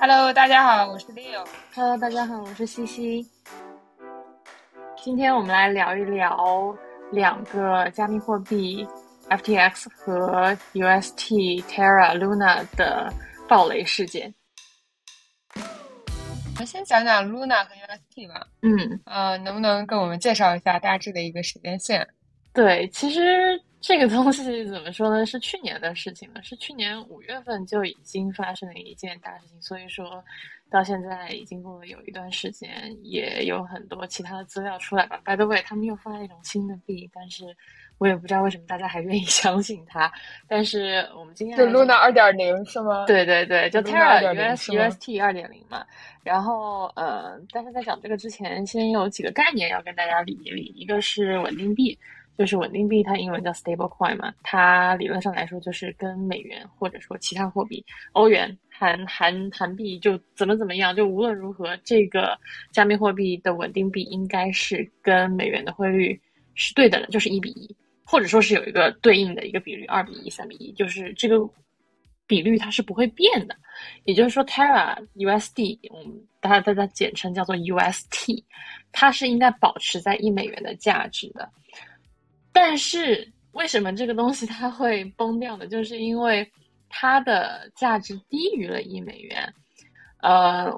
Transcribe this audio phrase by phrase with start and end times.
[0.00, 1.44] Hello，大家好，我是 Leo。
[1.74, 3.28] Hello，大家好，我是西西。
[4.96, 6.72] 今天我们来聊一聊
[7.10, 8.86] 两个加密货币
[9.28, 13.12] FTX 和 UST Terra Luna 的
[13.48, 14.32] 暴雷事件。
[15.56, 18.46] 我们先讲讲 Luna 和 UST 吧。
[18.62, 22.06] 嗯，呃，能不能跟我们介绍一下大致的一个时间线？
[22.54, 25.24] 对，其实这个东西怎么说呢？
[25.24, 30.22] 是去年的事情了，是去年五月份就已经发生了一件大事情，所以说
[30.68, 35.20] 到现在已经过了有一段时间，也有很多其他的资料出来吧。
[35.24, 37.56] By the way，他们又发了一种新的币，但是
[37.98, 40.10] 我也不知道为什么大家还愿意 相信它。
[40.48, 43.06] 但是我们今天就 Luna 二点零是吗？
[43.06, 45.86] 对对对，就 Terra 2.0 US UST 二点零嘛。
[46.24, 51.96] 然后呃，但是在讲这个之前，先有几个概念要跟大家理一理，一个是稳定币。
[52.38, 62.38] 就是稳定币，它英文叫 stable coin 嘛，它理论上来说就是跟美元或者说其他货币、欧元、韩韩韩币就怎么怎么样，就无论如何，这个
[62.70, 66.18] 加密货币的稳定币应该是跟美元的汇率
[66.54, 71.38] 是对等的，就是一比一，或者说是有一个对应的一个比率，二比一、三比一，就是这个
[72.28, 73.56] 比率它是不会变的。
[74.04, 78.44] 也就是说，Terra USD，我们大家大家简称叫做 UST，
[78.92, 81.50] 它是应该保持在一美元的价值的。
[82.60, 85.64] 但是为什么这个东西它会崩掉呢？
[85.68, 86.50] 就是因为
[86.88, 89.54] 它的价值低于了一美元，
[90.22, 90.68] 呃，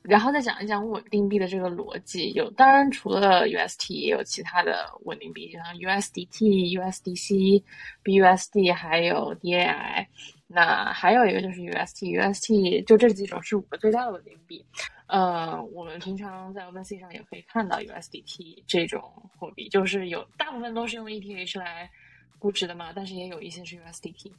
[0.00, 2.32] 然后再讲一讲稳定币的这个逻辑。
[2.32, 7.62] 有，当然除了 UST 也有其他的稳定币，像 USDT、USDC、
[8.02, 10.06] BUSD 还有 DAI。
[10.46, 14.64] 那还有一个就是 UST，UST 就这几种是五个最大的稳定币。
[15.08, 19.00] 呃，我们平常在 OpenSea 上也可以看到 USDT 这种
[19.36, 21.90] 货币，就是有大部分都是用 ETH 来
[22.38, 24.32] 估值的嘛，但是也有一些是 USDT。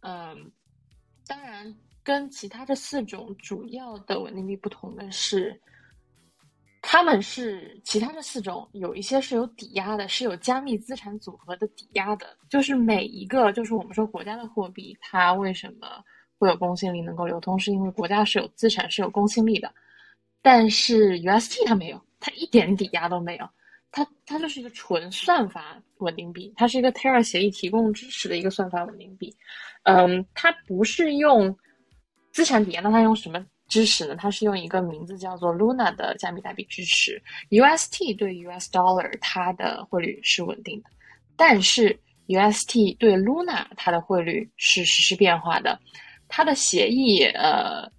[0.00, 0.50] 嗯，
[1.26, 5.60] 当然跟其他的四种主要的稳定币不同的是，
[6.86, 16.04] 他们是其他的四种有一些是有抵押的，是有加密资产组合的抵押的，就是每一个就是我们说国家的货币，它为什么
[16.38, 19.72] 会有公信力能够流通，是因为国家是有资产是有公信力的。
[20.42, 23.48] 但是 UST 它没有，它一点抵押都没有，
[23.90, 29.34] 它它就是一个纯算法稳定币，它是一个 Terra 协议提供支持的一个算法稳定币。
[29.84, 31.56] 嗯，它不是用
[32.30, 33.42] 资产抵押，那它用什么
[33.74, 34.14] 支持呢？
[34.14, 37.20] 它是用一个名字叫做 Luna 的加密代币支持。
[37.50, 40.90] UST 对 US Dollar 它的汇率是稳定的，
[41.34, 41.98] 但是
[42.28, 45.76] UST 对 Luna 它的汇率是实时变化的，
[46.28, 47.92] 它的协议呃。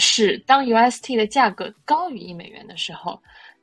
[0.00, 3.20] 是当 UST 的价格高于一美元的时候，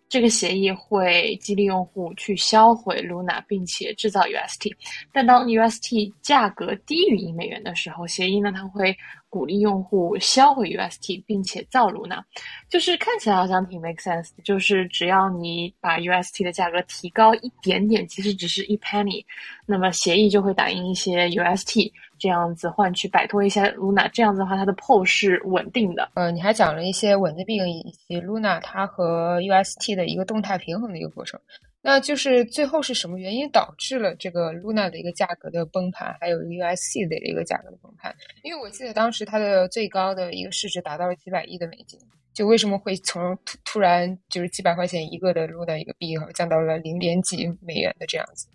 [0.08, 4.72] 这个协议会激励用户去销毁 Luna，并且制造 UST。
[5.12, 8.96] 但当 UST 价格低于一美元的时候，协议呢它会
[9.30, 12.24] 鼓励用户销毁 UST，并且造 Luna。
[12.70, 19.26] 就是看起来好像挺 make sense，的就是只要你把 UST 的价格提高一点点，其实只是一 penny，
[19.66, 21.92] 那么协议就会打印一些 UST。
[22.26, 26.10] 这样子换取摆脱一些 Luna，这样子的话，它的 PO 是稳定的。
[26.16, 31.40] 呃，你还讲了一些稳定币以及 Luna 它和 UST 的一个动态平衡的一个过程。
[31.84, 38.12] 那就是最后是什么原因导致了这个 Luna 的一个价格的崩盘，还有 USC 的一个价格的崩盘？
[38.42, 42.00] 因为我记得当时它的最高的一个市值达到了几百亿的美金，
[42.34, 48.48] 就为什么会从突突然就是几百块钱一个的 Luna 一个币降到了零点几美元的这样子？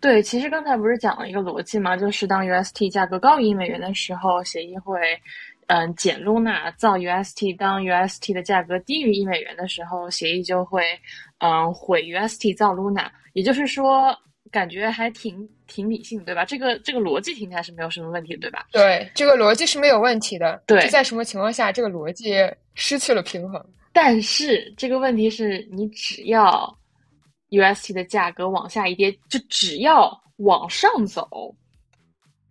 [0.00, 1.96] 对，其实刚才不是讲了一个逻辑嘛？
[1.96, 5.00] 就是当 UST 价格高于一美元的时候，协议会
[5.68, 10.82] 嗯减 Luna 造 UST；当 UST 的价格低于一美元的时候，协议就会
[11.38, 13.08] 嗯毁 UST 造 Luna。
[13.32, 14.16] 也就是说，
[14.52, 16.44] 感觉还挺挺理性，对吧？
[16.44, 18.66] 这个这个逻辑听起来是没有什么问题，对吧？
[18.70, 20.62] 对，这个逻辑是没有问题的。
[20.66, 22.34] 对，在什么情况下这个逻辑
[22.74, 23.64] 失去了平衡？
[23.92, 26.78] 但是这个问题是你只要。
[27.50, 31.54] UST 的价格往下一跌，就只要往上走，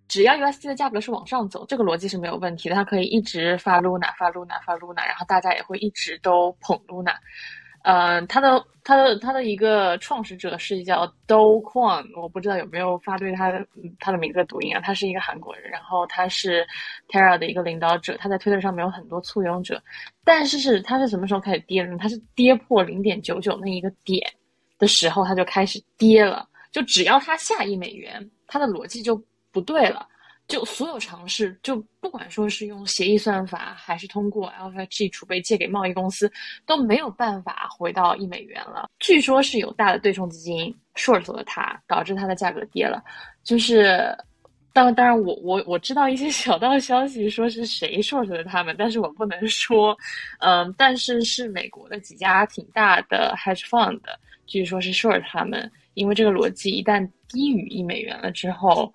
[0.08, 2.76] 只要 UST 的价格是往上走，这个逻辑是没有问题的。
[2.76, 7.16] 它可以一直发 Luna，发 Luna，发 Luna，然后大家也会一直都捧 Luna。
[7.88, 13.64] 嗯，它的它的它的一个创始者是叫 Do Kwon，我不知道有没有发对他的
[14.00, 14.82] 他的名字的读音啊。
[14.84, 16.66] 他是一个韩国人，然后他是
[17.10, 19.80] Terra 的一个领导者，他在推特上面有很多簇拥者。
[20.24, 21.98] 但是是他是什么时候开始跌的呢？
[22.00, 24.20] 他是跌破零点九九那一个点。
[24.86, 26.48] 的时候，它就开始跌了。
[26.72, 29.20] 就只要它下一美元，它的逻辑就
[29.52, 30.08] 不对了。
[30.48, 36.32] 就所有尝试，就不管说是用协议算法，还是通过 LFG 储备借给贸易公司，
[36.68, 38.88] 都没有办法回到一美元了。
[39.00, 43.04] 据说是有大的对冲基金 short 了它，导致它的价格跌了。
[43.44, 44.16] 就是
[44.72, 49.98] 当当然，我我我知道一些小道消息，说是谁 short 的他们，但是我不能说，
[50.42, 54.00] 嗯，但是是美国的几家挺大的 hedge fund，
[54.46, 58.94] 据说是 short 他们，因为这个逻辑一旦低于一美元了之后，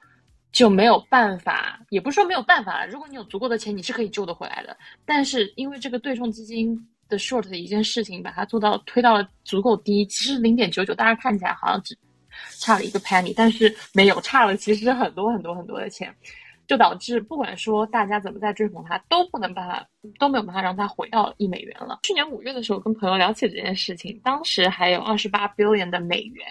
[0.52, 6.76] 就没有办法，也不是说没有办法了，如果你有足够的钱，你是可以救得回来的，但是因为这个对冲基金
[7.08, 11.96] 的 short 的一件事情，把它做到推到了足够低，其实零点九九，大家看起来好像只。
[12.58, 16.14] 差了一个 penny，但是没有差了，其实很多很多很多的钱，
[16.70, 19.84] 就导致不管说大家怎么在追捧它，都不能把它
[20.20, 21.98] 都没有办法让它回到一美元了。
[22.04, 26.46] 去年五月的时候，跟朋友聊起这件事情，当时还有二十八 billion 的美元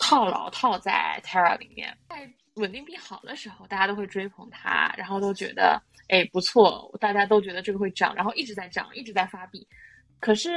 [0.00, 1.96] 套牢套在 Terra 里面。
[2.08, 9.64] 在稳定币好的时候，大家都会追捧它，然后都觉得哎不错，大家都觉得这个会涨，然后一直在涨，一直在发币。
[10.18, 10.50] 可是。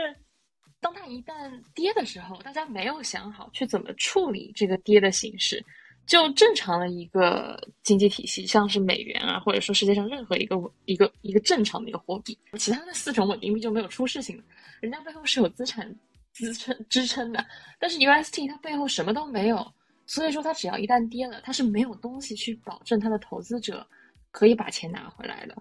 [0.79, 5.59] 当它一旦跌的时候，大家没有想好去怎么处理这个跌的形式，
[6.07, 10.55] 就正常的一个经济体系，像是美元啊，或者说世界上任何一个
[10.85, 14.43] 一个一个正常的一个货币，其他的四种稳定币就没有出事情了。
[14.79, 15.93] 人家背后是有资产
[16.31, 17.45] 支撑支撑的，
[17.77, 19.69] 但是 UST 它背后什么都没有，
[20.05, 23.85] 所以说它只要一旦跌了，它是没有东西去保证它的投资者
[24.31, 25.55] 可以把钱拿回来的。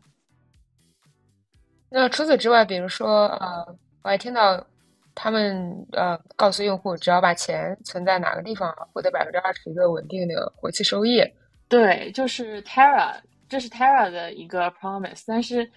[1.91, 4.65] 那除此之外，比如说呃，我还听到。
[5.17, 11.21] 他们呃告诉用户，只要把钱存在哪个地方，获得百分之二十的稳定的活期收益。
[11.69, 13.17] 对，就是 Terra，
[13.49, 15.25] 这是 Terra 的一个 promise。
[15.27, 15.69] 但是，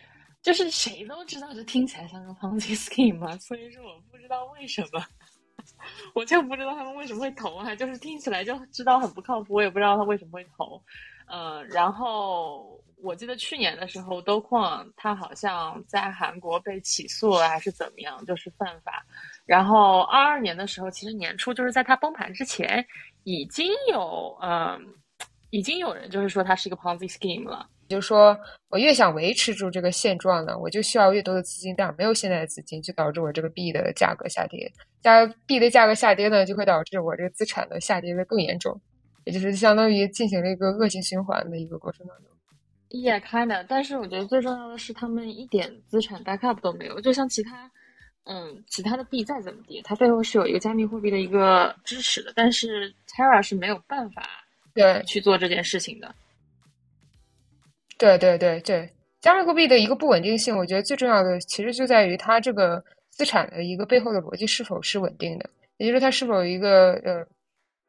[0.43, 5.03] 就是谁都知道这听起来像个 Ponzi scheme 嘛，所以说我不知道为什么，
[6.13, 10.83] 我就不知道他们为什么会投啊，就是听起来就知道很不靠谱，我也不知道他为什么会投。
[11.31, 12.79] 嗯，然后。
[13.01, 19.05] 我记得去年的时候，都矿它好像在韩国被起诉了，还是怎么样，就是犯法。
[19.45, 22.85] 然后二二年的时候，其实年初就是在它崩盘之前，
[23.23, 24.79] 已经有嗯，
[25.49, 27.67] 已经有人就是说它是一个 Ponzi scheme 了。
[27.87, 28.37] 就是说
[28.69, 34.71] 我越想维持住这个现状呢，我就需要越多的资金，但是没有现在的资金，就导致我这个币的价格下跌。
[35.01, 38.79] 加币的价格下跌呢，就会导致我这个资产的下跌的更严重，
[39.23, 42.25] 也就是相当于进行了一个恶性循环的一个过程当中。
[42.89, 46.99] 也开的，但是我觉得最重要的是，他们一点资产 backup 都没有。
[46.99, 47.69] 就像其他，
[48.25, 52.33] 嗯，其他的币再怎么跌，它背后是有一个加密货币的一个支持的。
[52.35, 54.23] 但是 Terra 是没有办法
[54.73, 56.13] 对去做这件事情的。
[57.97, 58.91] 对对对对，
[59.21, 67.27] 加密货币的一个不稳定性，我觉得最重要的其实就在于它这个资产的一个背后的逻辑是否是稳定的，也就是它是否有一个呃。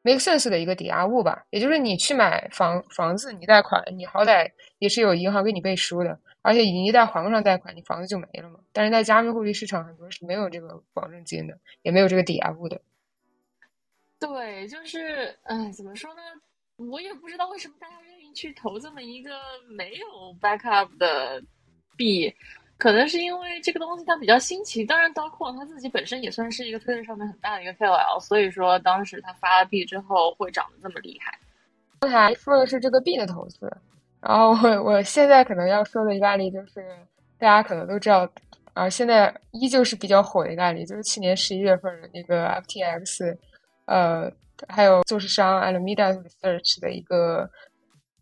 [0.03, 8.59] Make sense 的一个抵押物吧，也就是你去买房房子，你贷款，你好歹也是有银行给你背书的，而且你一旦还不上贷款，你房子就没了嘛。
[8.73, 12.81] 但是在加密货币市场，很多是没有这个保证金的，也没有这个抵押物的。
[14.19, 16.21] 对，就是，哎，怎么说呢？
[16.77, 19.31] 我也不知道为什么大家愿意去投这么一个
[19.69, 20.07] 没有
[20.41, 21.43] backup 的
[21.95, 22.33] 币。
[22.81, 31.37] 可能是因为这个东西它比较新奇，当然刀矿它自己本身也算是一个推特上面很大的一个 KOL，所以说当时他发了币之后会涨得这么厉害。
[31.99, 33.71] 刚才说的是这个币的投资，
[34.19, 36.83] 然后我我现在可能要说的一个案例就是
[37.37, 38.27] 大家可能都知道，
[38.73, 43.37] 啊，现在依旧是比较火的一个案例，就是去年十一月份的那个 FTX，
[43.85, 44.31] 呃，
[44.67, 47.47] 还有做市商 Alameda Research 的一个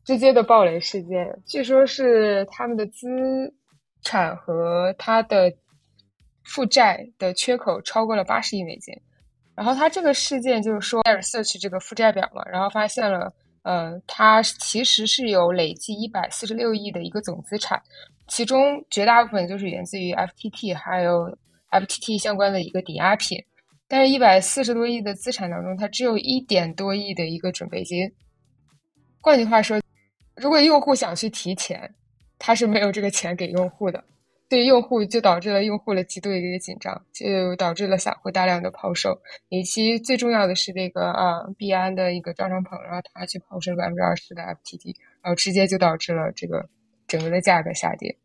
[0.04, 3.54] 直接的暴雷事件，据说是他们的资。
[4.04, 5.54] 产和它的
[6.44, 8.96] 负债的缺口超过了八十亿美金，
[9.56, 13.32] 然后他这个事件就是说，search 这个负债表嘛，然后发现了，
[13.64, 17.80] 呃，它其实是有累计一百四十六亿的一个总资产，
[18.28, 21.38] 其中绝大部分就是源自于 FTT 还有
[21.70, 23.38] FTT 相关的一个抵押品，
[23.88, 28.12] 但是，一百四十多亿的资产当中，它只有一点多亿的一个准备金。
[29.22, 29.80] 换句话说，
[30.36, 31.94] 如果用户想去提钱，
[32.40, 34.04] 他是没有这个钱给用户的，
[34.48, 39.22] 对用户就导致了用户的极度的一个紧张，就导致了散户大量的抛售。
[39.50, 46.68] 以及最重要的是这个啊，币安的一个张长鹏，然后他去抛售百分之二十的 FTT，然后直接就导致了这个
[47.08, 48.18] 整个的价格下跌。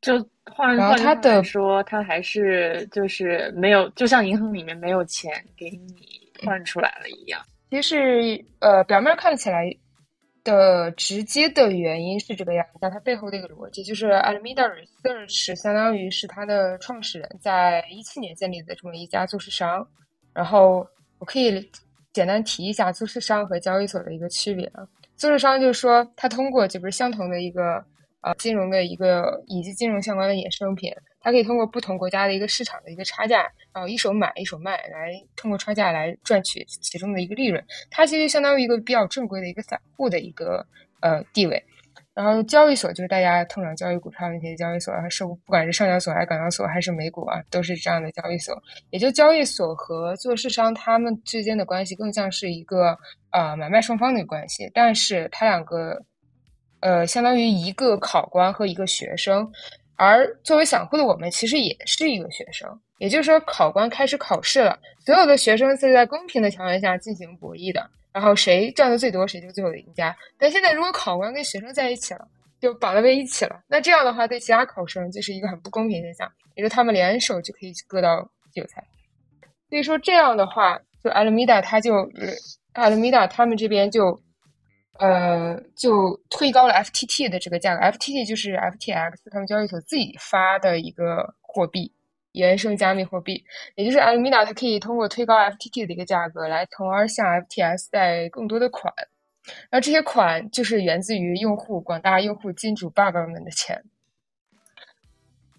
[0.00, 5.96] 就换然后他的说，他还是就是没有，就像银行里面没有钱给你
[6.44, 7.40] 换出来了一样。
[7.68, 9.68] 其实呃，表面看起来。
[10.46, 19.86] 的直接的原因是这个样子，但它背后的一个逻辑就是 Alameda Research 相当于是它的创始人在一七年建立的这么一家做市商。
[20.32, 20.86] 然后
[21.18, 21.68] 我可以
[22.12, 24.86] 简单提一下做市商和交易所的一个区别啊。
[25.16, 27.84] 做市商就是说，它通过就不是相同的一个
[28.20, 30.92] 呃金融的一个以及金融相关的衍生品。
[31.26, 37.60] 它可以通过不同国家的一个市场的一个差价，然后一手买一手卖，来通过差价来赚取其中的一个利润。
[37.90, 40.64] 它其实相当于一个比较正规的一个散户的一个
[41.00, 41.60] 呃地位。
[42.14, 48.56] 然后交易所就是大家通常交易股票那些交易所，还是不管是上交所还是港交所还是美股啊，都是这样的交易所。
[48.90, 52.96] 也就交易所和做市商他们之间的关系更像是一个
[53.32, 56.00] 呃买卖双方的关系，但是它两个
[56.78, 59.50] 呃相当于一个考官和一个学生，
[59.96, 62.68] 而作为散户的我们其实也是一个学生。
[62.98, 67.90] 也就是说，考官开始考试了，所有的学生是在公平的条件下进行博弈的。
[68.12, 70.16] 然后谁赚的最多，谁就最后的赢家。
[70.38, 72.26] 但现在如果考官跟学生在一起了，
[72.58, 78.82] 就绑在一起了，那这样的话对其他考生就是一个很不公平现象，也就他们联手就可以割到韭菜。
[79.68, 82.10] 所以说这样的话，就 Alameda 他就
[82.72, 84.18] Alameda 他们这边就
[84.98, 91.92] 呃就推高了 FTT 的这个价格，FTT 就是 FTX 他们交易所自己发的一个货币。
[92.32, 93.42] 原生加密货币，
[93.76, 98.92] 也就是 Alameda，它可以通过推高 FTT 的一个价格，来从而向 FTS 贷更多的款。
[99.70, 103.82] 那这些款就是源自于用户广大用户金主爸爸们的钱。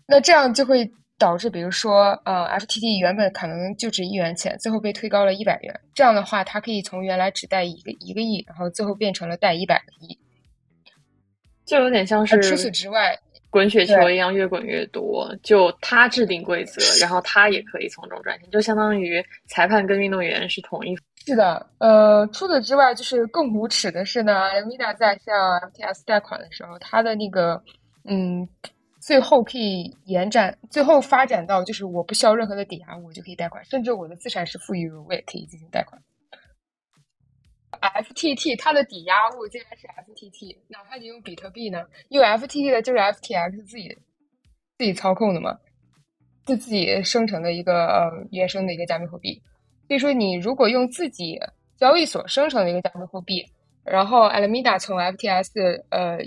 [0.05, 5.79] 那这样就会导致，比如说，呃，FTT 原本可能就值一元钱，最后被推高了一百元。
[5.93, 10.17] 这样的话，它可以从原来只贷一个一个亿，然后最后变成了贷一百个亿。
[11.65, 13.17] 就有点像是除此之外。
[13.49, 20.95] 滚雪球一样越滚越多，就他制定规则，然后他也可以从中赚钱，就相当于裁判跟运动员是同一。
[21.25, 27.63] 是的，呃，除此之外，就是更无耻的是呢，Alameda 在向 FTS 贷款的时候，他的那个，
[28.03, 28.47] 嗯，
[29.07, 36.01] 最后可以延展，最后发展到就是我不需要任何的抵押物，我就可以贷款，甚至我的资产是负余额，我也可以进行贷款。
[37.71, 41.85] FTT 它的抵押物竟然是 FTT，哪怕你用比特币呢？
[42.09, 43.97] 因为 FTT 的就是 FTX 自己
[44.77, 45.57] 自己操控的嘛，
[46.45, 49.41] 就自己生成的一个呃原生的一个加密货币。
[49.87, 51.39] 所以说，你如果用自己
[51.77, 53.45] 交易所生成的一个加密货币，
[53.85, 56.17] 然后 Alameda 从 FTS 呃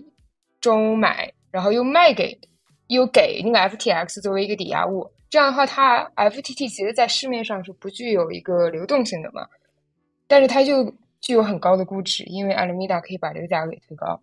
[0.63, 2.39] 中买，然后又卖给
[2.91, 9.49] 又给那个 FTX 作为一个抵押物，这样的话，它 FTT 其实在市面上是不具有一个流动性的嘛，
[10.29, 10.95] 但是它就。
[11.23, 14.23] 具有很高的估值，因为 Alameda 可以把这个价格给推高。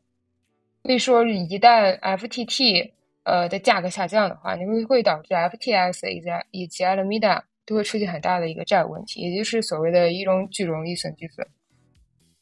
[0.82, 2.90] 所以说，一旦 FTT
[3.22, 11.48] 呃的价格下降的话，你会会导致 FTX 以及以及 Alameda 都会出现很大的一个债务问题，也就是所谓的一荣俱荣，一损俱损。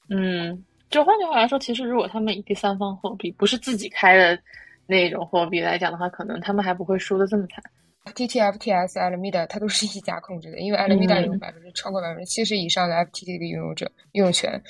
[0.08, 4.39] 嗯，就换句话来说，其实如果他们以第三方货币不是自己开的
[4.88, 7.63] 那种货币来讲的话，可能他们还不会输的这么惨。
[8.06, 14.62] FTT、FTS、Alameda，它都是一家控制的，因为 Alameda 有百分之超过百分之七十以上的 FTT 的拥有者拥有权，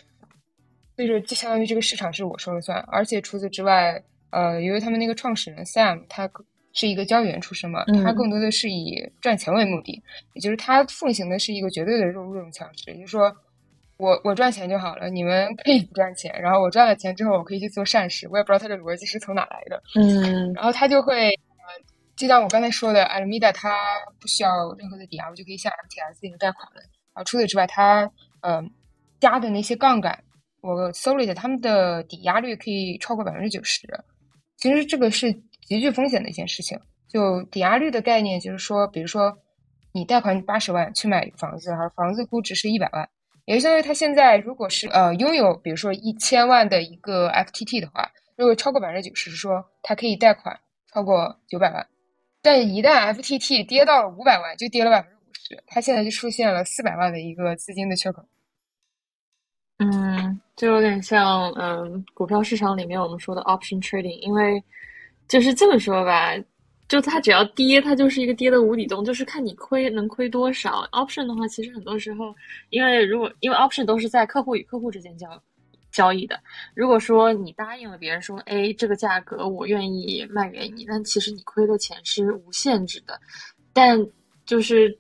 [0.96, 2.80] 所以说就相当于这个市场是我说了算。
[2.88, 6.30] 而且除此之外，呃，由于他们那个创始人 Sam 他
[6.72, 13.36] 是一个交易员出身嘛，他更多的是以赚钱为目的，也就是他奉行的是一个绝对的弱肉强食，也就是说
[13.98, 21.38] 我我赚钱就好了，你们可以不赚钱，然后我赚了钱之后，我可以去做善事，我也不知道他的逻辑是从哪来的，嗯，然后他就会。
[22.16, 23.76] 就像我刚才说的，Alameda 它
[24.22, 26.82] 不需要任何的抵押，我就可以向 MTS 进行贷款了。
[27.12, 28.10] 啊，除此之外，他
[28.40, 28.64] 呃
[29.20, 30.18] 加的那些杠杆，
[30.62, 33.86] 我搜了一下，他们的抵押率可以超过百分之九十。
[34.56, 35.34] 其实这个是
[35.68, 36.80] 极具风险的一件事情。
[37.10, 39.38] 就抵押率的概念，就是说，比如说
[39.92, 43.10] 你贷款八十万去买房子，而房子估值是一百万，
[43.46, 50.60] 也就相当于他现在如果是呃拥有比如说一千万的一个 FTT 的话，如果超过百分之九十，说他可以贷款
[50.92, 51.88] 超过九百万。
[52.42, 58.24] 但一旦 FTT 跌到了五百万，就跌了百分之五十，它现在就出现了四百万的一个资金的缺口。
[59.80, 64.64] 嗯，就有点像嗯，股票市场里面我们说的 option trading，因为
[65.28, 66.34] 就是这么说吧，
[66.88, 70.88] 就它只要跌，它就是一个跌的无底洞，就是看你亏能亏多少。
[70.92, 72.36] option 的话，其实很多时候，
[72.70, 75.28] 因为如果因为 option 都是在客户与客户之间交。
[75.92, 76.38] 交易的，
[76.74, 83.18] 如果说你答应了别人说，哎，这个价格我愿意卖给你，但其实你亏的钱是无限制的。
[83.72, 83.98] 但
[84.46, 84.94] 就是，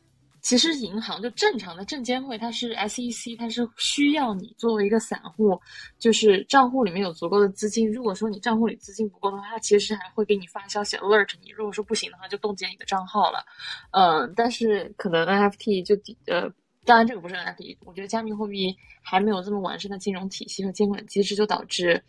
[0.45, 5.59] 其实银行就正常的证监会，它是 SEC，它是需要你作为一个散户，
[5.97, 7.91] 就是账户里面有足够的资金。
[7.91, 11.49] 如果说你账户里资金不够的话，它其实还会给你发消息 alert 你。
[11.49, 13.43] 如果说不行的话，就冻结你的账号了。
[13.89, 15.95] 嗯，但是可能 NFT 就
[16.27, 16.47] 呃。
[16.85, 17.77] 当然，这个不是 NFT。
[17.83, 18.71] 我觉得加密货币
[19.01, 21.99] 还没有这么完善的金融体系和监管机制，就导致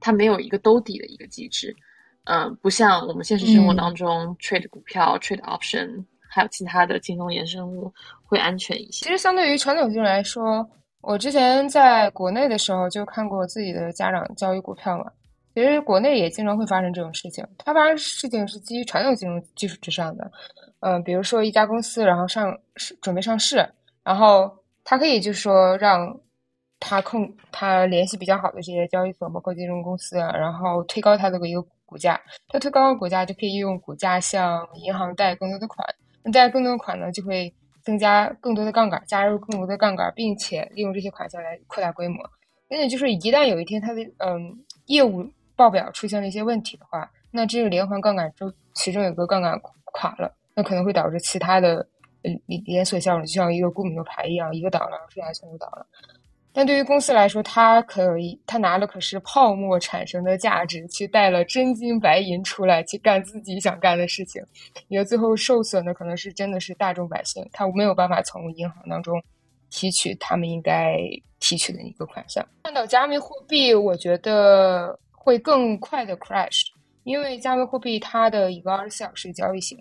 [0.00, 1.72] 它没有一个兜底的一个机制。
[2.24, 6.04] 嗯，不像我们现实生活当中 trade 股票、trade option，
[6.36, 7.90] 还有其他的金融衍生物
[8.26, 9.06] 会安全一些。
[9.06, 10.68] 其实，相对于传统金融来说，
[11.00, 15.10] 我之前在国内的时候就看过自己的家长交易股票嘛。
[15.54, 17.42] 其实国内也经常会发生这种事情。
[17.56, 20.30] 它发生事情是基于传统金融技术之上的。
[20.80, 23.66] 嗯，比如说一家公司，然后上市准备上市。
[24.04, 26.14] 然后他可以就是说让
[26.78, 32.20] 他控他联系比较好的这些交易所，包括金融公司，然后推高它的一个股价。
[32.48, 35.86] 它推高股价就可以用股价向银行贷更多的款，
[36.26, 37.54] 那贷更多的款呢，就会
[37.84, 42.28] 增加更多的杠杆，加入更多的杠杆，并且利用这些款项来扩大规模。
[42.68, 51.86] 那也就是一旦有一天它的嗯业务报表出现了一些问题的话，那这个连环杠杆中其中有个杠杆垮了，那可能会导致其他的
[52.22, 55.86] 连连锁效应，就像一个固米诺牌一样，一个倒了，剩下全都倒了。
[56.56, 64.42] 但对于公司来说，它可以，它拿了可是泡沫产生的价值，去带了真金白银出来，去干自己想干的事情。
[64.88, 69.22] 也最后受损的可能是真的是大众百姓，他没有办法从银行当中
[69.68, 70.96] 提取他们应该
[71.40, 72.42] 提取的一个款项。
[72.62, 76.62] 看到加密货币，我觉得会更快的 crash，
[77.04, 79.78] 因为加密货币它的一个二十四小时交易性。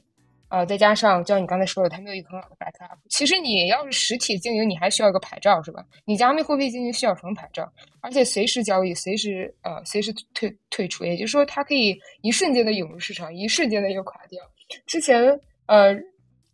[0.50, 2.98] 呃，再加上就像你刚才说的，它没有一个很好的 backup。
[3.10, 5.86] 其实你要是实体经营，你还需要一个牌照，是吧？
[6.06, 7.72] 你加密货币经营需要什么牌照？
[8.02, 14.42] 而且随时交易，随时呃，随时退退出，也就是说，它可以一瞬间的涌入市场，一瞬间的又垮掉。
[14.86, 15.96] 之前呃。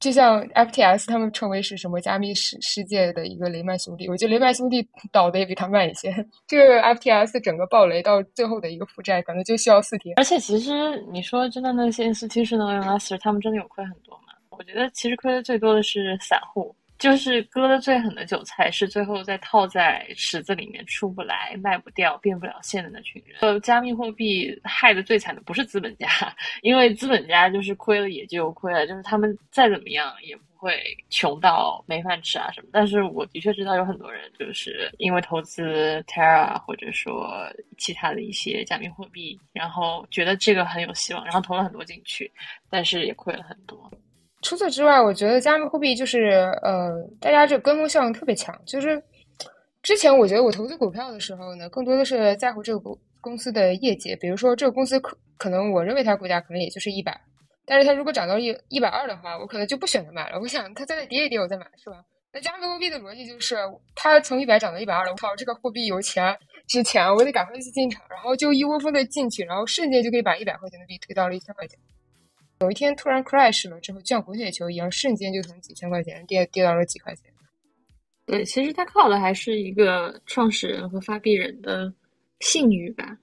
[0.01, 6.11] 就像 FTS 他们称为是什么加密世世界的一个雷曼兄弟，我觉得雷曼兄弟倒的也比他慢一些。
[6.47, 10.15] 这个 FTS 整个暴雷到最后的一个负债，可能就需要四天。
[10.17, 10.73] 而且其实
[11.11, 14.33] 你说真的，那些 institutional investor 他们真的有亏很多吗？
[14.49, 16.75] 我觉得其实亏的最多的是散户。
[17.01, 23.39] 就是割的最狠的韭菜，是最后再套在池子里面出不来、卖不掉、变不了现的那群人。
[23.41, 26.07] 呃，加密货币害的最惨的不是资本家，
[26.61, 30.79] 因为资本家就是亏了也就亏了，就是他们再怎么样也不会
[31.09, 32.67] 穷到没饭吃啊什么。
[32.71, 42.31] 但是我的确知道有很多人就是因为投资 Terra 或者说其他的一些加密货币，然后觉得这个很有希望，然后投了很多进去，
[42.69, 43.91] 但是也亏了很多。
[44.41, 48.59] 除此之外，我觉得加密货币就是呃，大家这跟风效应特别强。
[48.65, 49.01] 就是
[49.83, 54.15] 之前我觉得我投资股票的时候呢，更多的是在乎这个公公司的业绩。
[54.15, 57.19] 比如说这个公司可可能我认为它股价可能也就是一百，
[57.65, 60.39] 但是它如果涨到一一百二的话，我可能就不选择买了。
[60.39, 61.97] 我想它再跌一跌，我再买，是吧？
[62.33, 63.57] 那加密货币的逻辑就是，
[63.93, 66.35] 它从一百涨到一百二了，我靠，这个货币有钱
[66.67, 71.77] 值钱，我得赶快去进场，然后就一窝蜂的进去，然后瞬间就可以把一百块钱的币推到了一千块钱。
[72.61, 77.25] 有一天突然 crash 了之后，就像滚雪球一样，瞬间就从几千块钱跌跌到了几块钱。
[78.25, 81.91] 对，其实他靠的还是一个创始人和发币人的
[82.39, 83.17] 信誉吧。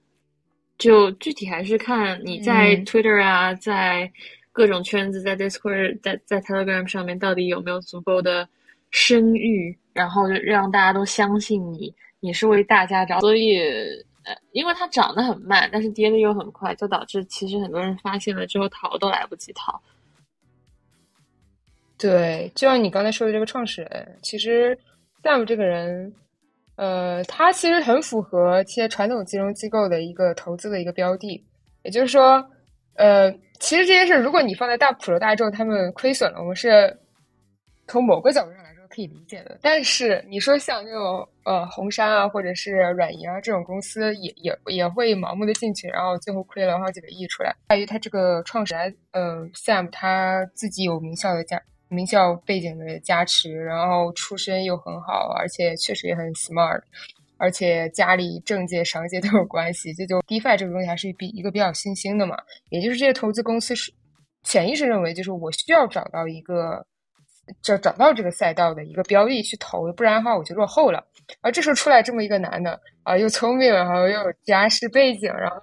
[0.77, 4.11] 就具体还是看你在 Twitter 啊，在
[4.51, 8.47] 各种圈子，在 Discord，在在 Telegram 上面到底有没有足够的
[8.91, 13.19] 声誉，然后让大家都相信你，你是为大家着。
[13.21, 13.57] 所以。
[14.51, 19.81] 因为它涨得很慢，但是跌的又很快，就导致其实很多人发现了之后逃都来不及逃。
[21.97, 24.77] 对，就像你刚才说的这个创始人，其实
[25.21, 26.13] Sam 这个人，
[26.75, 31.43] 呃，他其实很符合一些传统金融机构的一个投资的一个标的。
[31.83, 32.45] 也就是说，
[32.95, 36.97] 呃，其实这件事如果你放在大普罗大众，他们亏损了，我们是
[37.87, 38.51] 从某个角度。
[38.99, 47.55] 可以理解的，但是你说像这种呃红杉啊，或者是软银啊这种公司，也也也会盲目的进去，然后最后亏了好几个亿出来。
[47.69, 56.81] 在于他这个创始人呃 Sam 他自己有名校的加名校背景的加持，然后出身又很好，而且确实也很 smart，
[57.37, 59.93] 而且家里政界商界都有关系。
[59.93, 62.35] 这就 DeFi 这个东西还是比一个比较新兴的嘛，
[62.67, 63.93] 也就是这些投资公司是
[64.43, 66.85] 潜意识认为，就是我需要找到一个。
[67.61, 71.03] 就找到这个赛道的一个标的去投，不然的话我就落后了。
[71.41, 75.57] 而这时候出来这么一个男的啊，又聪明，然后又有家世背景，然后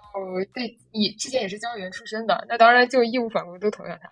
[0.54, 4.08] 对也之前也是交易员出身的，那当然就义无反顾都投向他。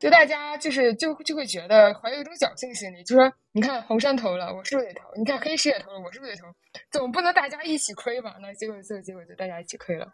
[0.00, 5.02] 就大家就是就就会觉得怀有一种侥幸心理，就说你看红杉投了，我是不是得投？
[5.16, 6.48] 你看黑石也投了，我是不是得投？
[6.90, 8.34] 总不能大家一起亏吧？
[8.42, 10.06] 那结果最后结果就大家一起亏了。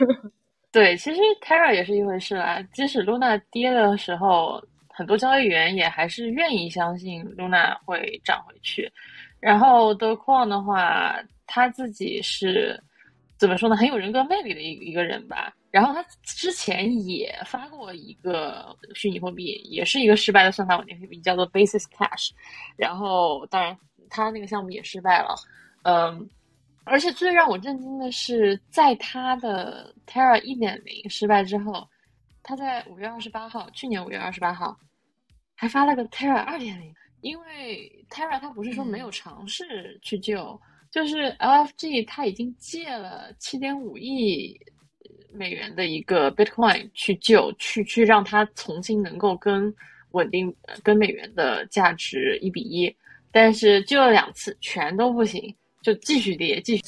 [0.72, 2.62] 对，其实 Terra 也是一回事啦。
[2.72, 4.58] 即使 Luna 跌的时候。
[4.94, 8.90] 很多交易员也还是愿意相信 Luna 会涨回去，
[9.40, 12.78] 然后 The Quan 的话，他自己是
[13.38, 13.76] 怎么说呢？
[13.76, 15.52] 很有人格魅力的一一个人吧。
[15.70, 22.28] 然后他之前也发过一个虚拟货币，也是一个失败的算法稳定币，叫做 Basis Cash。
[22.76, 23.74] 然后当然
[24.10, 25.34] 他那个项目也失败了，
[25.84, 26.28] 嗯，
[26.84, 31.88] 而且最让我震惊的是，在他的 Terra 一点零失败之后。
[32.42, 34.78] 他在五月二十八号，去年五月二十八号，
[35.54, 36.94] 还发了个 Terra 二点零。
[37.20, 44.58] 因为 Terra 他不是说没有尝试去救，就是 LFG 他已经借了七点五亿
[45.32, 49.72] 美元的一个 Bitcoin 去救，去去让它重新能够跟
[50.10, 50.52] 稳定
[50.82, 52.92] 跟美元的价值一比一，
[53.30, 56.82] 但是救了两次全都不行，就继续跌，继续。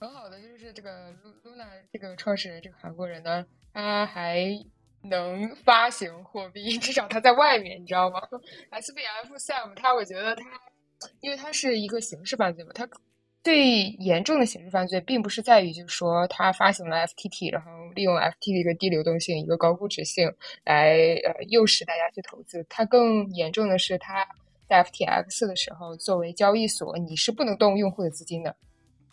[0.00, 1.12] 很好的就是这个
[1.44, 4.46] Luna 这个创始人，这个韩国人呢，他还
[5.02, 8.20] 能发行货币， 至少他在外面，你知道吗
[8.70, 10.44] ？SBF Sam 他，我觉得他，
[11.20, 12.88] 因为他是一个刑事犯罪嘛，他
[13.42, 20.32] 最严重的刑事犯罪，并不是在于就是说他发行了 FTT，然后利用 FT 的一个低流动性、一个高估值性
[20.64, 24.26] 来呃诱使大家去投资，他更严重的是他
[24.66, 28.56] 在 FTX 的时候，作为交易所，你是不能动用户的资金的。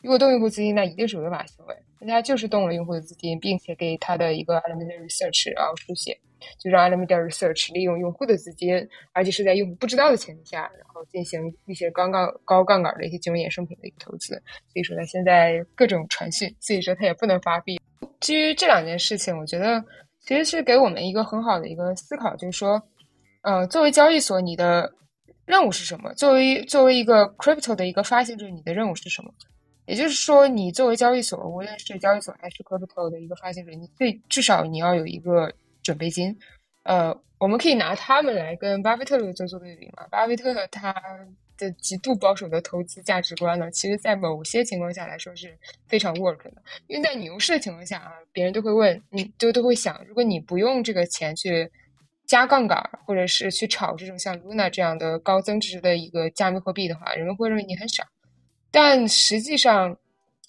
[0.01, 1.75] 如果动用户资金，那一定是违法行为。
[1.99, 6.17] 人家就是动了用户的资金，并且给他的一个 elementary research 然后书写，
[6.57, 8.75] 就让 elementary research 利用用户的资金，
[9.13, 14.33] 而且是在用户不知道的前提下，然后进行一些高杠高杠杆的一些金融衍生品的一个投资。
[14.73, 17.79] 所以说他现在各种传讯，所以说他也不能发币。
[18.19, 19.83] 基于这两件事情，我觉得
[20.21, 22.81] 其实是给我们一个很好的一个思考，就是说，
[23.43, 24.91] 呃，作为交易所，你的
[25.45, 26.11] 任务是什么？
[26.15, 29.31] 作为作为一个 crypto 的一个发行者，你的任务是什么？
[29.85, 36.37] 也就是说，你作为交易所，无论是交易所还是 crypto 的一个发行者，你最至少你要有一个准备金。
[36.83, 40.07] 呃，我们可以拿他们来跟巴菲特做做对比嘛？
[40.09, 40.93] 巴菲特他
[41.57, 45.55] 的极度保守的投资价值观呢，其实在某些情况下来说是
[45.87, 46.53] 非常 work 的。
[46.87, 51.69] 因为在牛市的情况下啊，别人都会问，你就都会想，如果你不用这个钱去
[52.25, 58.07] 加杠杆，或者是去炒这种像 Luna 这样的高增值的一个加密货币的话，人们会认为你很傻。
[58.71, 59.95] 但实际上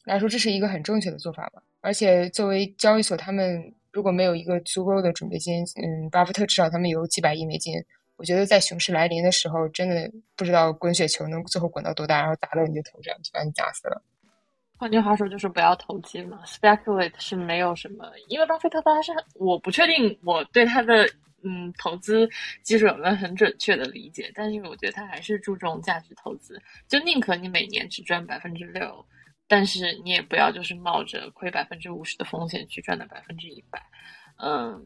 [0.04, 1.62] 来说，这是一个很正确的做法吧。
[1.80, 7.74] 而且作为交易所，他们如果没有一个足够的准备金，嗯，巴菲特至少他们有几百亿美金。
[8.16, 14.00] 我觉得在熊市来临的时候，真的不知道滚雪球能最后滚到多大，然后砸到你的头上，就把你砸死了。
[14.78, 16.40] 换句话说，就是不要投机嘛。
[16.46, 21.08] Speculate 是没有什么，因为巴菲特他是我不确定我对他的。
[21.44, 22.28] 嗯，投资
[22.62, 24.30] 基础有没有很准确的理解？
[24.34, 29.04] 但是我觉得他还是注重价值投资，就宁可你每年只赚百分之六，
[29.48, 33.82] 但是你也不要就是冒着亏百分之五十的风险去赚到百分之一百。
[34.38, 34.84] 嗯，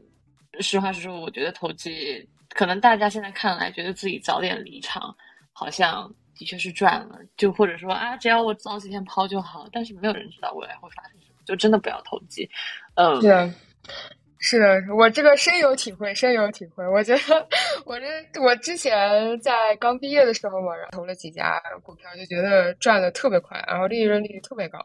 [0.60, 5.14] 实话实说，我觉得投机可能大家现在看来觉得自己早点离场，
[5.52, 12.48] 好像的确是赚了，就或者说啊，只要我早几天抛就好，但是没有人知道未来会发生什么，就真的不要投机。
[12.94, 13.20] 嗯。
[13.20, 13.52] 对。
[14.38, 16.86] 是的，我这个深有体会，深有体会。
[16.86, 17.48] 我觉得
[17.84, 24.78] 我这我之前在刚毕业的时候嘛，然后投了几家股票，就觉得赚的特别快，然后利润率特别高。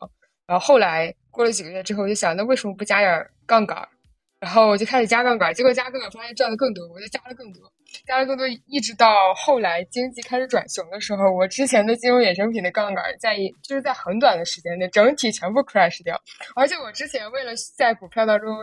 [0.47, 3.87] 然后后来过了几个月之后，我就想，那为什么不加点杠杆？
[4.39, 7.61] 然后我就开始加杠杆，结果加杠杆发现赚的更多，我就加了更多，
[8.07, 16.19] 加了更多，一直到后来经济开始转熊的时候，我之前的金融衍生品的杠杆在就是在很短的时间内整体全部 crash 掉，
[16.55, 18.55] 而且我之前为了在股票当中。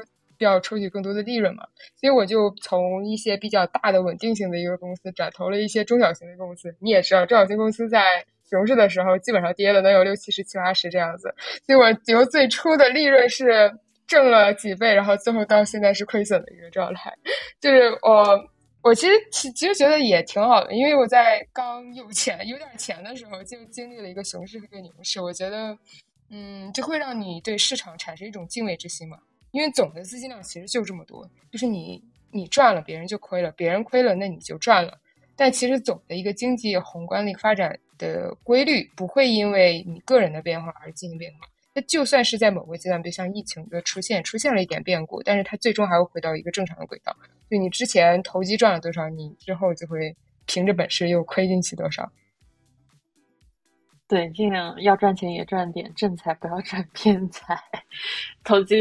[0.45, 1.65] 要抽取更多的利润嘛，
[1.97, 6.75] 所以我就从一些比较大的稳定性的一个公司转投了一些中小型的公司。
[6.81, 11.35] 你也知道，中小型公司在熊市的时候基本上跌了能有六七十、七八十这样子。
[11.67, 13.71] 所以我由最初的利润是
[14.07, 17.13] 挣了几倍，然后最后到现在是亏损的一个状态。
[17.61, 18.49] 就是我，
[18.81, 25.21] 我其实其其实觉得也挺好的，因为我在刚有钱、有点钱的时候就经历了一个熊市和一个牛市。
[25.21, 25.77] 我觉得，
[26.31, 29.19] 嗯，这会让你对市场产生一种敬畏之心嘛。
[29.51, 34.99] 因为总的资金量其实就这么多，就是你你赚了，别人就亏了；别人亏了，那你就赚了。
[35.35, 41.39] 但其实总的一个经济宏观的发展的规律不会因为你个人的变化而进行变化。
[41.75, 47.17] 那就算是在某个阶段，就像疫情的出现，出现了一点变故，但是它最终还会回到一个正常的轨道。
[47.49, 52.11] 就你之前投机赚了多少，你之后就会凭着本事又亏进去多少。
[54.09, 57.57] 对，尽量要赚钱也赚点正财，不要赚偏财。
[58.43, 58.75] 投机。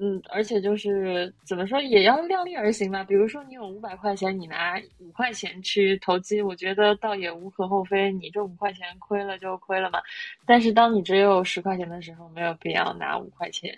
[0.00, 3.02] 嗯，而且就是怎么说，也要量力而行吧。
[3.02, 8.12] 比如说，你有五百块钱，你拿五块钱去投机，我觉得倒也无可厚非。
[8.12, 10.00] 你这五块钱亏了就亏了嘛。
[10.46, 13.76] 但是，当你只有十块钱的时候，没有必要拿五块钱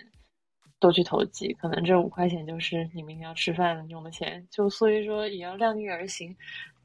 [0.79, 1.51] 都去投机。
[1.53, 6.35] 可能这五块钱就是你明天要吃饭用的钱，就所以说也要量力而行。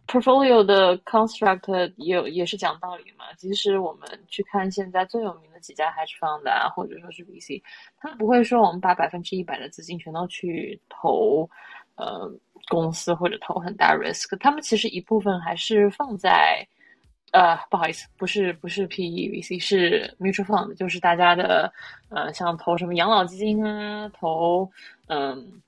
[0.07, 3.25] Portfolio 的 construct 也有也是讲道理嘛。
[3.37, 7.61] 即使我们去看现在最有名的几家 hedge fund 啊，或者说是 VC，
[7.99, 11.49] 他不会说我们把百分之一百的资金全都去投
[11.97, 12.31] 呃
[12.69, 14.39] 公司或者投很大 risk。
[14.39, 16.65] 他们其实一部分还是放在
[17.33, 21.73] 呃不好意思，不是不是 PE VC，是 mutual fund，就是大家的
[22.11, 24.71] 呃像投什么养老基金啊，投
[25.09, 25.61] 嗯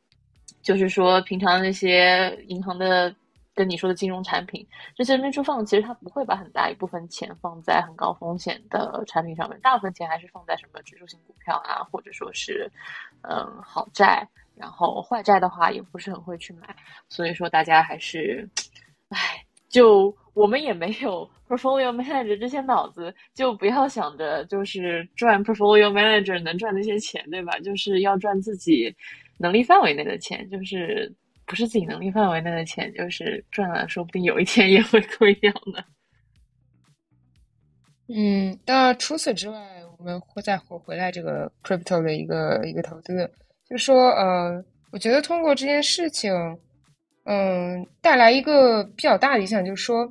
[0.63, 3.13] 就是说平常那些银行的。
[3.59, 12.71] 跟你说的金融产品，这些 mutual fund 其实它不会把很大一部分钱放在很高风险的产品上面，大部分钱还是放在什么指数型股票啊，或者说是
[13.23, 16.77] 嗯好债，然后坏债的话也不是很会去买，
[17.09, 18.49] 所以说大家还是，
[19.09, 27.59] 唉，就我们也没有 portfolio manager 这些脑子，就不要想着就是赚 portfolio manager 能赚那些钱，对吧？
[27.59, 28.95] 就是要赚自己
[29.37, 31.13] 能力范围内的钱，就是
[31.49, 35.83] 不是自己能力范围内的钱，就是赚了，说不定有一天也会亏掉呢。
[38.15, 39.59] 嗯，那除此之外，
[39.99, 43.29] 我们会再回回来这个 crypto 的一个一个投资，
[43.69, 46.33] 就是说，呃，我觉得通过这件事情。
[47.31, 50.11] 嗯，带来一个比较大的影响，就是说，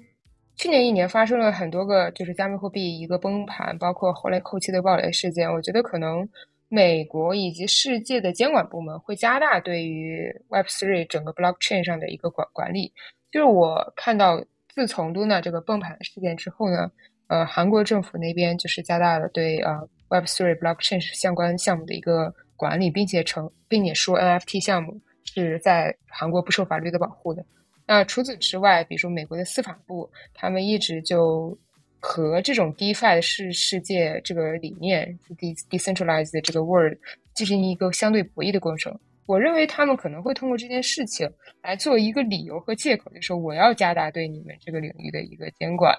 [0.55, 5.51] 去年一年发生了很多个就是加密货币一个崩盘，包括后来后期的暴雷事件。
[5.51, 6.29] 我觉得可能
[6.69, 12.93] 美国以及世界的监管部门会加大对于 Web Three 整个 Blockchain 上的一个管管理。
[13.31, 16.91] 就是我看到，自从 Luna 这个崩盘事件之后呢，
[17.27, 24.99] 呃，韩国政府那边就是加大了对啊 Web Three Blockchain 相关项目的一个管理，并且成，并且说 NFT 项目。
[25.29, 27.45] 是在韩国不受法律的保护的。
[27.85, 31.55] 那除此之外，比如说美国的司法部，他们一直就
[31.99, 36.93] 和这种 DeFi 的世世界这个理念，de decentralized 这个 word
[37.33, 38.97] 进行一个相对博弈的过程。
[39.25, 41.29] 我认为他们可能会通过这件事情
[41.61, 45.97] 来做一个理由和借口，就说我要加大对你们这个领域的一个监管。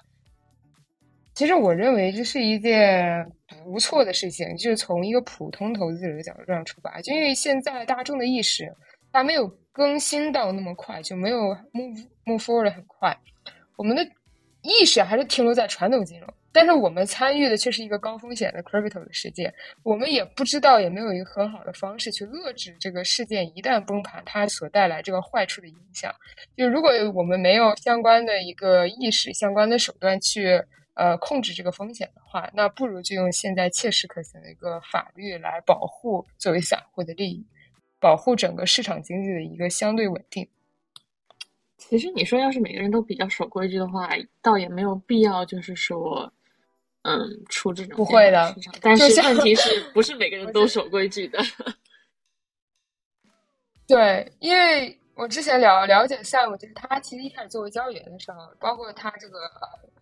[1.34, 3.30] 其实我认为这是一件
[3.64, 8.72] 不错的事情，就是从一个普通投资者的角度上出发，就因为现在大众的意识。
[9.11, 11.38] 它没有更新到那么快，就没有
[11.72, 13.16] move move forward 很快。
[13.76, 14.06] 我们的
[14.68, 19.52] 意识还是停留在传统金融，但是我们参与的却是一个高风险的 crypto 的世界。
[19.83, 26.14] 我们也不知道，也没有一个很好的方式去遏制这个事件一旦崩盘，它所带来这个坏处的影响。
[26.54, 30.62] 就如果我们没有相关的一个意识、相关的手段去
[30.94, 37.46] 呃控制这个风险的话，那不如就用现在切实可行的一个法律来保护作为散户的利益。
[38.00, 40.48] 保护整个市场经济的一个相对稳定。
[41.78, 44.10] 其实你说，要是每个人都比较守规矩的话，
[44.42, 46.30] 倒也没有必要，就是说，
[47.02, 47.16] 嗯，
[47.48, 48.54] 出这种不会的。
[48.82, 51.38] 但是问题是 不是每个人都守规矩的？
[53.86, 59.38] 对，因为我之前了了解项目，就是他其实一开始作为交易员的时候，包括他这个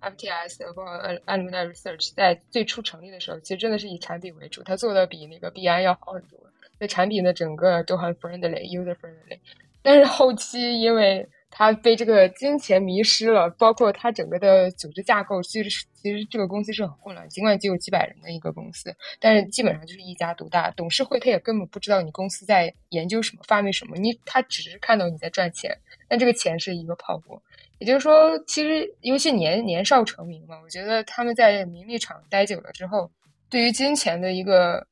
[0.00, 0.84] FTS 包括
[1.26, 6.40] Alumni Research 在最初成立的时候，其实真的是以产品为主，他做的比那个 BI 要好很多。
[6.78, 9.38] 那产品的整个都很 friendly，user friendly，
[9.82, 17.28] 但是后期因为他被这个金钱迷失了，包括他整个的组织架构，其实其实这个公司是很混乱。
[17.28, 20.70] 尽管只有几百人的一个公司，但是基本上就是一家独大。
[20.72, 25.76] 董事会他也根本不知道你公司在研究什么、发明什么，你他只是看到你在赚钱，
[26.08, 27.42] 但这个钱是一个泡沫。
[27.78, 33.10] 也就是说，其实尤其年年少成名嘛，我觉得他们在名利场待久了之后，
[33.48, 34.86] 对于金钱的一个。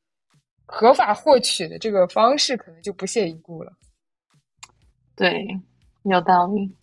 [0.66, 3.70] 合法获取的这个方式可能就不屑一顾了。
[5.14, 5.46] 对，
[6.04, 6.74] 有道理。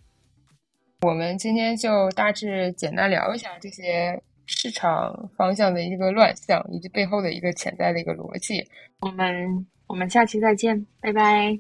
[1.02, 8.64] 我们今天就大致简单聊一下这些市场方向的一个乱象，以及背后的一个潜在的一个逻辑。
[9.00, 11.58] 我们我们下期再见，拜拜。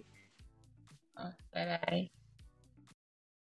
[1.14, 2.21] 啊，拜拜。